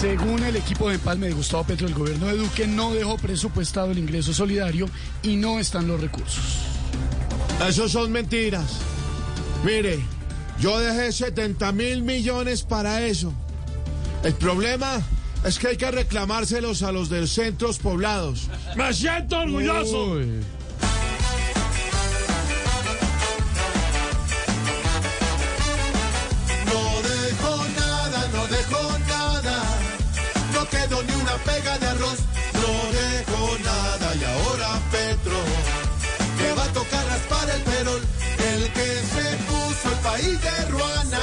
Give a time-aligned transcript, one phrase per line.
[0.00, 3.90] Según el equipo de empalme de Gustavo Petro, el gobierno de Duque no dejó presupuestado
[3.90, 4.88] el ingreso solidario
[5.22, 6.42] y no están los recursos.
[7.68, 8.78] Eso son mentiras.
[9.62, 9.98] Mire,
[10.58, 13.34] yo dejé 70 mil millones para eso.
[14.24, 15.02] El problema
[15.44, 18.48] es que hay que reclamárselos a los de centros poblados.
[18.76, 20.16] ¡Me siento orgulloso!
[31.30, 32.18] Una pega de arroz.
[32.54, 35.40] No dejo nada y ahora Petro
[36.38, 38.02] que va a tocar raspar el perol.
[38.52, 41.20] El que se puso el país de Ruana.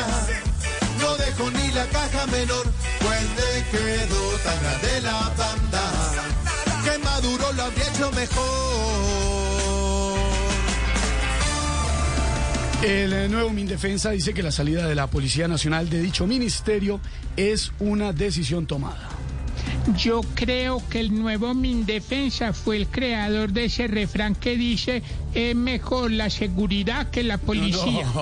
[1.00, 2.66] No dejó ni la caja menor.
[3.00, 5.84] Pues le quedó tan grande la banda
[6.84, 8.68] que Maduro lo habría hecho mejor.
[12.84, 17.02] El eh, nuevo Mindefensa dice que la salida de la Policía Nacional de dicho ministerio
[17.36, 19.17] es una decisión tomada.
[19.96, 25.02] Yo creo que el nuevo Mindefensa fue el creador de ese refrán que dice
[25.34, 28.06] es mejor la seguridad que la policía.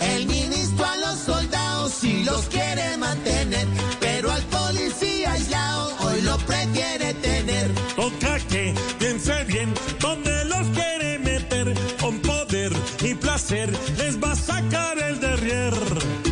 [0.00, 3.66] El ministro a los soldados sí los quiere mantener,
[3.98, 7.72] pero al policía aislado hoy lo prefiere tener.
[7.96, 11.74] Toca que piense bien dónde los quiere meter.
[12.00, 16.31] Con poder y placer les va a sacar el derrier.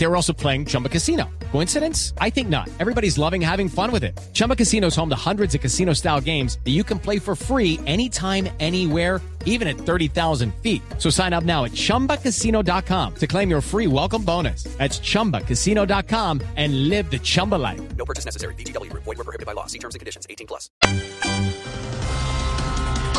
[0.00, 1.28] They were also playing Chumba Casino.
[1.52, 2.14] Coincidence?
[2.22, 2.70] I think not.
[2.80, 4.18] Everybody's loving having fun with it.
[4.32, 7.36] Chumba Casino is home to hundreds of casino style games that you can play for
[7.36, 10.82] free anytime, anywhere, even at 30,000 feet.
[10.96, 14.64] So sign up now at chumbacasino.com to claim your free welcome bonus.
[14.78, 17.82] That's chumbacasino.com and live the Chumba life.
[17.98, 18.54] No purchase necessary.
[18.54, 18.90] BGW.
[18.94, 19.66] Void were prohibited by law.
[19.66, 20.26] See terms and conditions.
[20.30, 20.70] 18 plus.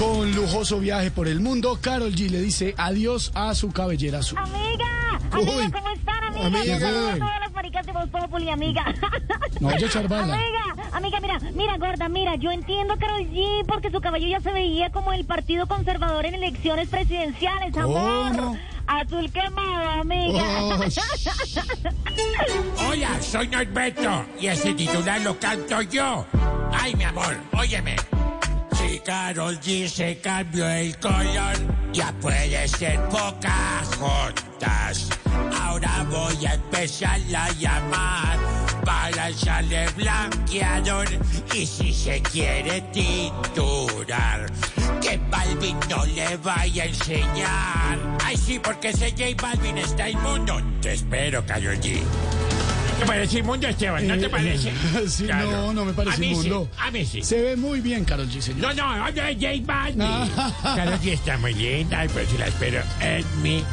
[0.02, 4.40] Con lujoso viaje por el mundo, Carol G le dice adiós a su cabellera azul.
[4.40, 6.11] Amiga, amiga, ¿cómo están,
[6.42, 6.62] amiga?
[6.62, 6.74] Amiga.
[6.74, 8.86] Yo saludo a todas las maricas de Voz Populi, amiga.
[9.60, 9.70] No
[10.08, 10.34] bala.
[10.34, 14.40] Amiga, amiga, mira, mira, gorda, mira, yo entiendo a Karol G porque su cabello ya
[14.40, 18.36] se veía como el partido conservador en elecciones presidenciales, amor.
[18.36, 18.58] ¿Cómo?
[18.88, 20.44] Azul quemado, amiga.
[20.64, 20.80] Oh,
[22.90, 26.26] Hola, soy Norberto y ese titular lo canto yo.
[26.74, 27.96] Ay, mi amor, óyeme.
[28.74, 31.56] Si Carol G se cambió el color,
[31.94, 33.00] ya puede ser
[34.64, 38.38] Ahora voy a empezar a llamar
[38.86, 41.08] para echarle blanqueador.
[41.56, 44.46] Y si se quiere titular,
[45.02, 47.98] que Balvin no le vaya a enseñar.
[48.24, 50.62] Ay, sí, porque ese J Balvin está inmundo.
[50.82, 52.00] Te espero, Carol G.
[53.00, 54.08] ¿Te parece inmundo, Esteban?
[54.08, 54.70] ¿No te eh, parece?
[54.70, 56.70] eh, no, no me parece a mí inmundo.
[56.72, 57.24] Sí, a mí sí.
[57.24, 58.76] Se ve muy bien, Carol G, señor.
[58.76, 60.02] No, no, hablo de J Balvin.
[60.04, 60.74] Ah.
[60.76, 63.64] Carol G está muy linda y pues la espero en mi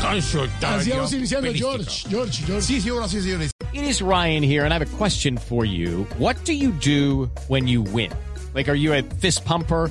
[0.00, 0.76] consultorio.
[0.76, 1.52] Así vamos iniciando.
[1.52, 2.62] George, George, George.
[2.62, 3.50] Sí, sí, ahora sí, señores.
[3.72, 6.06] It is Ryan here, and I have a question for you.
[6.18, 8.10] What do you do when you win?
[8.54, 9.90] Like, are you a fist pumper?